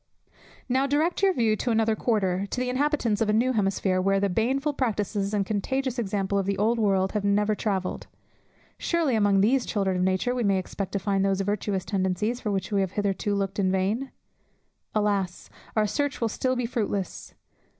[0.67, 4.19] Now direct your view to another quarter, to the inhabitants of a new hemisphere, where
[4.19, 8.07] the baneful practices and contagious example of the old world had never travelled.
[8.79, 12.49] Surely, among these children of nature we may expect to find those virtuous tendencies, for
[12.51, 14.11] which we have hitherto looked in vain.
[14.95, 15.51] Alas!
[15.75, 17.35] our search will still be fruitless!